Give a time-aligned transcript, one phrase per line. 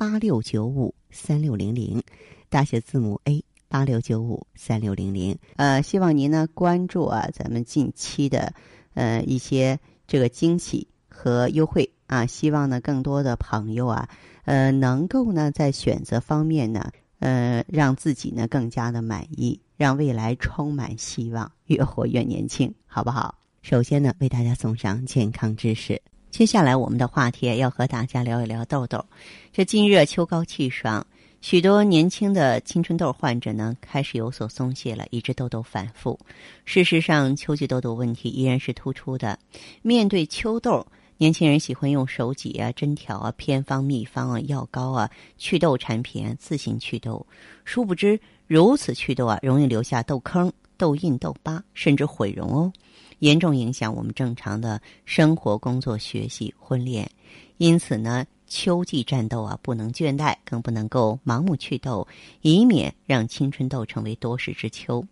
[0.00, 2.02] 八六九五三六零零，
[2.48, 5.38] 大写字母 A 八六九五三六零零。
[5.56, 8.50] 呃，希望您呢关注啊，咱们近期的
[8.94, 14.08] 呃一些这个惊喜和优惠啊，希望呢更多的朋友啊。
[14.46, 23.34] 呃，能够呢，在选择方面呢，呃，让自己呢更加的满意，让未来充满希望，越活越年轻，好不好？
[23.60, 26.00] 首先呢，为大家送上健康知识。
[26.30, 29.04] 接下来我们的话题要和大家聊一聊痘痘。
[29.52, 31.04] 这今热秋高气爽，
[31.40, 36.18] 许多年轻的青春痘患者呢开始有所松懈了，以致痘痘反复。
[36.64, 39.38] 事实上，秋季痘痘问题依然是突出的。
[39.82, 40.86] 面对秋痘。
[41.18, 47.26] 年轻人喜欢用手挤啊、针条啊、偏方秘方啊、药膏啊、祛痘产品啊自行祛痘，
[47.66, 52.72] 殊不知如此祛痘啊，容易留下痘坑、痘印、痘疤，甚至毁容哦，
[53.20, 57.08] 严重影响我们正常的生活、工作、学习、婚恋。
[57.56, 62.06] 因此呢，秋季战斗啊，不能倦怠，更不能够盲目祛痘，
[62.40, 65.06] 以免让青春痘成为多事之秋。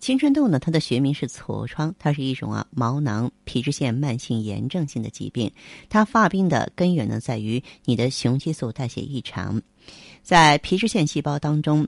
[0.00, 5.52] 青春痘呢，它的学名是痤疮，它是一种啊毛囊皮脂腺慢性炎症性的疾病。
[5.88, 9.62] 它发病的根源呢，在于你的雄激素代谢异常。
[10.22, 11.86] 在皮脂腺细胞当中，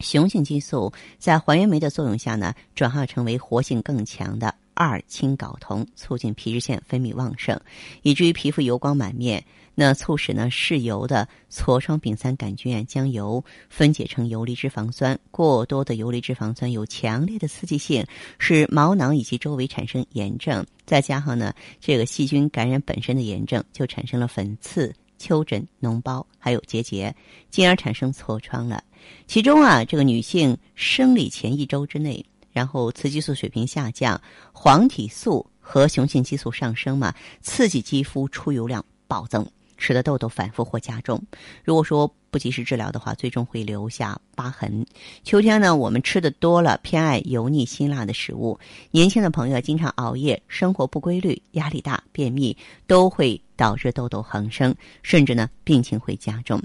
[0.00, 7.58] 雄性激素在还原酶的作用下呢，转化成为活性更强的二氢睾酮，促进皮脂腺分泌旺盛，
[8.02, 9.44] 以至于皮肤油光满面。
[9.76, 18.06] 那促使呢嗜油的痤疮丙三杆菌将油分解成游离脂肪酸，过多的游离脂肪酸有强烈的刺激性，
[18.38, 20.64] 使毛囊以及周围产生炎症。
[20.86, 27.12] 再加上呢这个细菌感染本身的炎症，就产生了粉刺、丘疹、脓包，还有结节，
[27.50, 28.80] 进而产生痤疮了。
[29.26, 34.18] 其中啊，这个女性生理前一周之内，然后雌激素水平下降，
[34.50, 39.46] 黄体素和雄性激素上升嘛，刺激肌肤出油量暴增。
[39.76, 41.20] 使得痘痘反复或加重，
[41.64, 44.86] 如果说不及时治疗的话，最终会留下疤痕。
[45.24, 48.58] 秋天呢，我们吃的多了，偏爱油腻辛辣的食物。
[48.92, 54.72] 年轻的朋友经常熬夜，生活不规律，压力大，便秘，都会导致痘痘横生，
[55.02, 56.62] 甚至呢，病情会加重。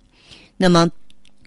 [0.56, 0.90] 那么，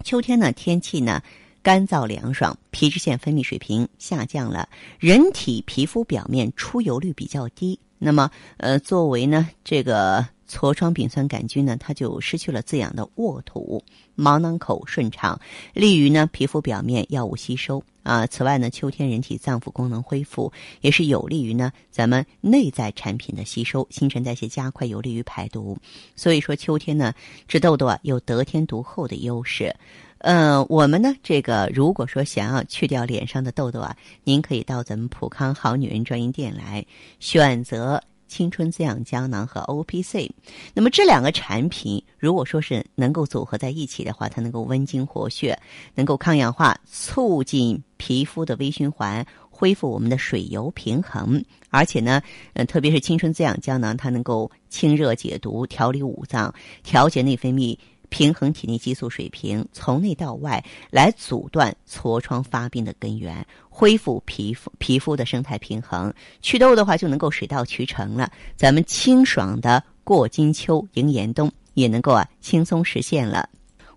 [0.03, 1.23] 秋天呢，天气呢
[1.63, 4.69] 干燥凉爽，皮脂腺分泌水平下降了，
[4.99, 7.79] 人体皮肤表面出油率比较低。
[7.97, 10.27] 那么，呃，作为呢这个。
[10.47, 13.83] 痤疮丙酸杆菌呢，它就失去了滋养的沃土，
[14.15, 15.39] 毛囊口顺畅，
[15.73, 18.27] 利于呢皮肤表面药物吸收啊。
[18.27, 25.77] 此外呢，秋天人体脏腑功能恢复，也是有利于呢咱们内在产品的吸收，新陈代谢加快，有利于排毒。
[26.15, 27.13] 所以说，秋天呢
[27.47, 29.73] 治痘痘啊有得天独厚的优势。
[30.19, 36.85] 呃，我们呢这个如果说想要去掉脸上的痘痘啊，您可以到咱们普康好女人专营店来
[37.19, 38.01] 选择。
[38.33, 40.31] 青春滋养胶囊和 O P C，
[40.73, 45.55] 那么这两个产品，如果说是能够组合在一起的话，它能够温经活血，
[45.93, 51.45] 能够抗氧化，促进皮肤的微循环，恢复我们的水油平衡。
[51.69, 52.23] 而且呢，
[52.53, 56.51] 嗯，特别是青春滋养胶囊，它能够清热解毒，调理五脏，
[56.81, 57.77] 调节内分泌。
[58.13, 68.31] 平衡体内激素水平，从内到外来阻断痤疮发病的根源，恢复皮肤皮肤的生态平衡，祛痘的话就能够水到渠成了。
[68.55, 73.49] 咱们清爽的过金秋迎严冬，也能够啊轻松实现了。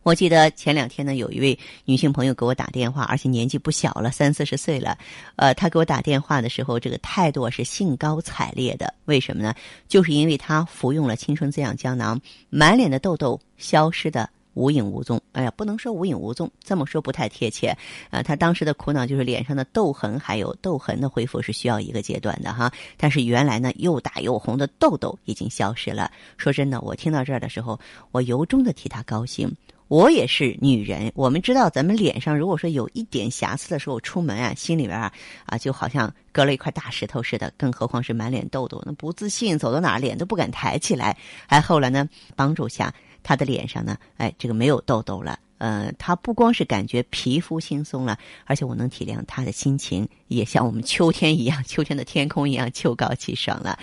[0.06, 4.96] 我记得前两天呢，有一位女性朋友给我打电话，而且年纪不小了，三四十岁了。
[5.34, 8.94] 呃，她给我打电话的时候，这个态度是兴高采烈的。
[9.06, 9.52] 为什么呢？
[9.88, 15.20] 就是因为她服用了青春滋养胶囊，满脸的痘痘消失的无影无踪。
[15.32, 17.76] 哎呀，不能说无影无踪，这么说不太贴切。
[18.10, 22.72] 啊，她当时的苦恼就是脸上的痘痕还有痘痕的恢复是需要一个阶段的哈。
[22.96, 26.12] 但是原来呢又大又红的痘痘已经消失了。
[26.36, 27.80] 说真的，我听到这儿的时候，
[28.12, 29.52] 我由衷的替她高兴。
[29.88, 35.12] 我也是女人，我们知道咱们脸上如果说有一点瑕疵的时候，出门啊，心里边啊
[35.44, 41.16] 啊就好像隔了一块大石头似的，更何况是满脸痘痘，那不自信，走到哪脸都不敢抬起来。
[41.46, 42.92] 哎，后来呢，帮助下
[43.22, 45.38] 她的脸上呢，哎，这个没有痘痘了。
[45.58, 53.78] 呃，她不光是感觉皮肤轻松了，而且我能体谅她的心情，也像我们秋天一样， 秋天的天空一样秋高气爽了。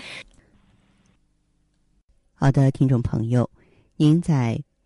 [2.34, 3.48] 好的，听众朋友，
[3.96, 4.62] 您在。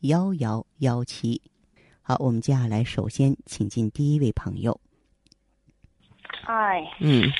[0.00, 1.40] 幺幺幺七。
[2.02, 4.80] 好，我们接下来首先请进第一位朋友。
[6.46, 7.30] 哎，嗯，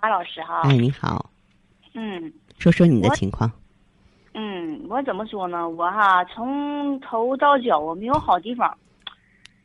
[0.00, 1.30] 马老师哈，哎，你好，
[1.94, 3.50] 嗯说说你的情况。
[4.32, 5.68] 嗯，我怎么说呢？
[5.68, 8.76] 我哈从头到脚我没有好地方。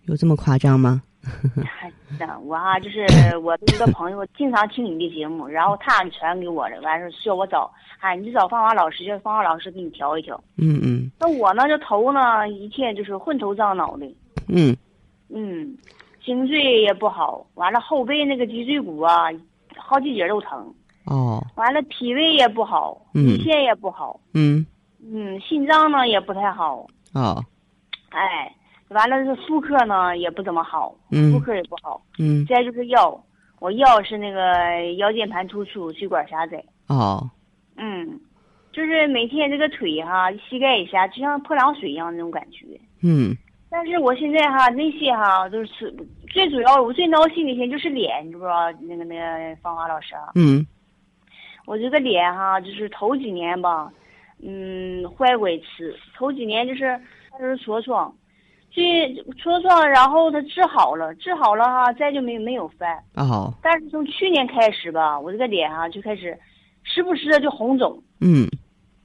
[0.09, 1.01] 有这么夸张吗？
[2.44, 3.06] 我哈就是
[3.38, 10.41] 我的一个朋友经常听你的节目，然后他传给我的，完事儿叫我找，哎，你找芳华老师，叫芳华老师给你调一调。
[10.57, 14.06] 嗯嗯那我呢，这头呢一天就是昏头胀脑的，
[14.47, 14.75] 嗯
[15.29, 15.77] 嗯，
[16.25, 19.25] 颈椎也不好，完了后背那个脊椎骨啊，
[19.77, 20.73] 好几节都疼，
[21.06, 24.65] 哦完了脾胃也不好，嗯胰腺也不好，嗯
[25.03, 27.44] 嗯，心脏呢也不太好，哦
[28.09, 28.51] 哎，
[28.89, 32.01] 完了这妇科呢也不怎么好，嗯妇科也不好。
[32.18, 33.24] 嗯再就是腰，
[33.59, 36.63] 我腰是那个腰间盘突出、血管狭窄。
[36.88, 37.30] 哦
[37.77, 38.19] 嗯，
[38.71, 42.65] 就是每天这个腿哈、膝盖以下就像泼凉水一样那种感觉。
[43.01, 43.36] 嗯
[43.71, 45.95] 但是我现在哈那些哈都是
[46.31, 48.71] 最主要，我最闹心的一些就是脸，你知不知道？
[48.81, 50.65] 那个那个芳华老师啊，嗯
[51.68, 53.92] 我这个脸哈就是头几年吧，
[54.42, 55.95] 嗯，坏过一次。
[56.18, 57.00] 头几年就是
[57.30, 58.12] 它就是痤疮，
[58.71, 58.81] 这
[59.44, 62.98] 痤疮，然后它治好了，治好了哈，再就没没有犯。
[63.16, 66.38] 哦但是从去年开始吧，我这个脸哈、就开始
[66.83, 68.48] 时不时的就红肿，嗯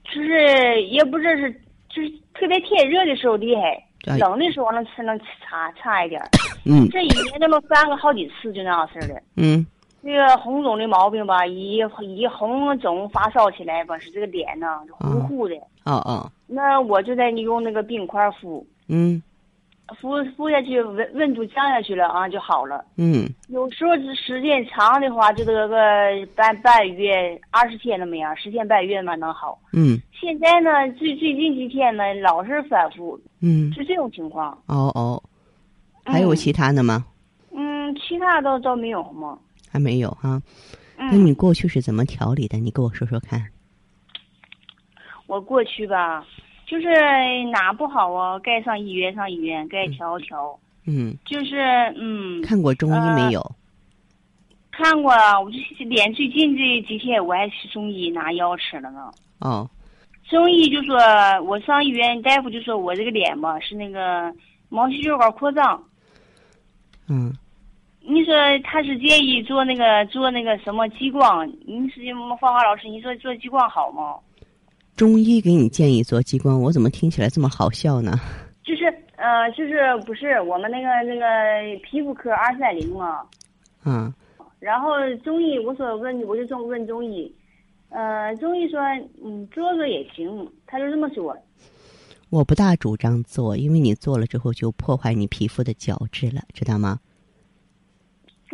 [0.03, 1.51] 就是也不知是
[1.89, 6.21] 就是特别天热的时候厉害，哎冷的时候能才能差差一点。
[6.65, 9.21] 嗯这一年就能翻个好几次，就那样式儿的。
[9.35, 9.65] 嗯
[10.03, 15.55] 这个红肿的毛病吧，一一红肿发烧起来吧，是这个脸呢就糊糊的。
[15.83, 19.21] 哦哦那我就在你用那个冰块敷，嗯
[20.01, 22.83] 敷敷下去，温温度降下去了啊，就好了。
[22.97, 25.77] 嗯有时候这时间长的话，就得个
[26.35, 29.59] 半半月、二十天那么样，十天半月嘛能好。
[29.73, 34.51] 嗯现在呢，最最近几天呢，老是反复，嗯是这种情况。
[34.65, 35.21] 哦哦，
[36.03, 37.05] 还有嗯其他的吗？
[37.51, 39.37] 嗯，其他倒倒没有嘛。
[39.71, 40.41] 还没有哈。
[40.97, 42.57] 嗯，那你过去是怎么调理的？
[42.57, 43.45] 你跟我说说看。
[45.27, 46.25] 我过去吧，
[46.65, 46.87] 就是
[47.51, 50.57] 哪不好啊，该上医院上医院，该调调。
[50.87, 51.57] 嗯，就是
[51.95, 53.55] 嗯，看过中医没有？
[54.71, 59.09] 看过啊，我就是脸最近这几天我还去中医拿药吃了呢。
[59.39, 59.69] 哦
[60.29, 60.97] 中医就说
[61.43, 64.33] 我上医院，大夫就说我这个脸吧是那个
[64.69, 65.81] 毛细血管扩张。
[67.07, 67.31] 嗯
[68.01, 68.33] 你说
[68.63, 71.47] 他是建议做那个做那个什么激光？
[71.65, 72.01] 你是
[72.39, 74.15] 芳华老师，你说做激光好吗？
[74.95, 78.13] 中医给你建议做激光，我怎么听起来这么好笑呢？
[78.63, 78.85] 就是
[79.17, 81.25] 呃，就是不是我们那个那个
[81.83, 83.21] 皮肤科二三零嘛？
[83.83, 84.13] 嗯
[84.59, 84.91] 然后
[85.23, 87.31] 中医我说问我就中问中医，
[87.89, 88.79] 呃，中医说
[89.23, 91.37] 嗯做做也行，他就这么说。
[92.29, 96.99] 我不大主张做，因为你做了之后就破坏你皮肤的角质了，知道吗？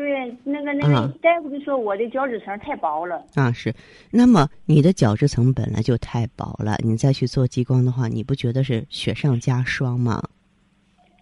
[0.02, 3.24] 对，那个那个啊大夫就说我的角质层太薄了。
[3.36, 3.72] 啊，是。
[4.10, 10.24] 那么你的角质层本来就太薄了，你再去做激光的话，你不觉得是雪上加霜吗？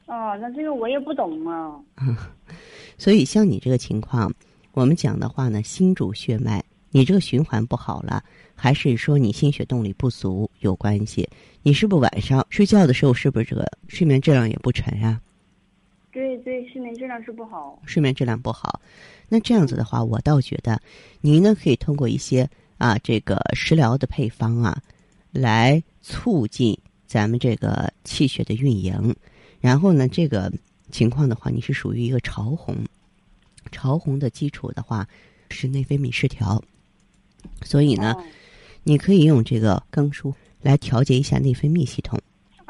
[0.05, 1.75] 哦，那这个我也不懂啊。
[2.98, 4.33] 所以像你这个情况，
[4.71, 8.24] 我们讲的话呢，心主血脉，你这个循环不好了，
[8.55, 11.27] 还是说你心血动力不足有关系？
[11.63, 15.19] 你是不是晚上睡觉的时候是不是这个睡眠质量也不沉呀、
[16.11, 17.81] 对对，睡眠质量是不好。
[17.85, 18.81] 睡眠质量不好，
[19.27, 20.81] 那这样子的话，我倒觉得
[21.21, 24.81] 您呢可以通过一些啊这个食疗的配方啊，
[25.31, 29.15] 来促进咱们这个气血的运营。
[29.59, 30.51] 然后呢，这个
[30.89, 32.75] 情况的话，你是属于一个潮红，
[33.71, 35.07] 潮红的基础的话
[35.49, 36.63] 是内分泌失调，
[37.61, 38.23] 所以呢，哦
[38.83, 42.19] 你可以用这个庚舒来调节一下内分泌系统。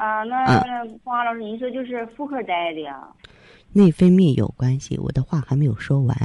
[0.00, 3.06] 啊，那花老师，您说就是妇科带的呀？
[3.72, 6.16] 内分泌有关系，我的话还没有说完。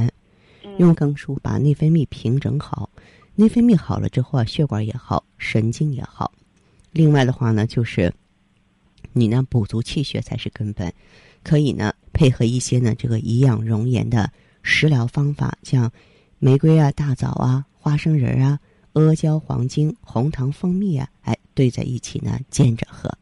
[0.63, 2.89] 嗯用更舒把内分泌平整好，
[3.36, 6.32] 内分泌好了之后啊，血管也好，神经也好。
[6.91, 8.12] 另外的话呢，就是
[9.12, 10.91] 你呢补足气血才是根本，
[11.44, 14.32] 可以呢配合一些呢这个颐养容颜的
[14.63, 15.91] 食疗方法，像
[16.39, 18.58] 玫瑰啊、大枣啊、花生仁啊、
[18.94, 23.17] 阿胶、黄精、红糖、蜂蜜啊，哎兑在一起呢煎着喝，哦，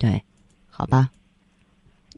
[0.00, 0.22] 对，
[0.66, 1.10] 好吧？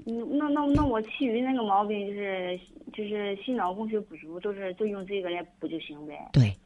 [0.06, 2.60] 嗯，那那那我其余那个毛病就是
[2.92, 6.16] 就是心脑供血不足，都是都用这个来补就行呗。
[6.32, 6.56] 对，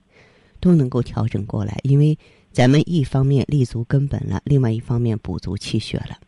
[0.61, 2.19] 都能够调整过来，因为
[2.51, 6.19] 咱们一方面立足根本了，另外一方面补足气血了。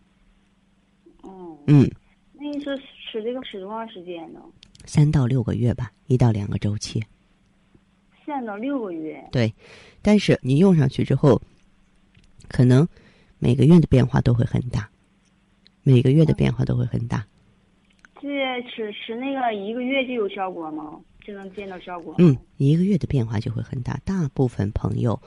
[1.21, 1.87] 哦，嗯，
[2.33, 4.41] 那你说吃这个吃多长时间呢？
[4.87, 7.05] 三到六个月吧，一到两个周期。
[8.25, 9.23] 三到六个月。
[9.33, 9.53] 对，
[10.01, 11.41] 但是你用上去之后，
[12.49, 12.87] 可能
[13.39, 14.89] 每个月的变化都会很大，
[15.83, 17.25] 每个月的变化都会很大。
[18.21, 18.29] 这
[18.63, 20.99] 吃吃那个一个月就有效果吗？
[21.25, 22.15] 就能见到效果？
[22.19, 25.21] 嗯，一个月的变化就会很大，大部分朋友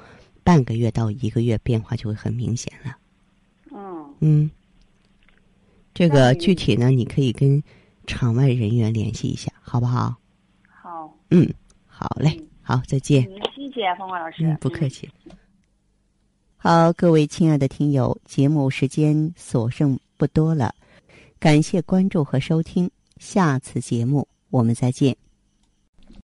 [0.44, 2.98] 半个月到一个月变化就会很明显了。
[3.72, 4.52] 嗯嗯，
[5.94, 7.64] 这个具体呢，你可以跟
[8.06, 10.16] 场外人员联系一下，好不好？
[10.68, 11.48] 好，嗯，
[11.86, 13.24] 好嘞嗯，好，再见。
[13.24, 14.44] 嗯谢谢芳华老师。
[14.44, 15.08] 嗯，不客气。
[16.64, 20.76] 好，各位亲爱的听友，节目时间所剩不多了，
[21.40, 22.88] 感谢关注和收听，
[23.18, 25.18] 下次节目我们再见。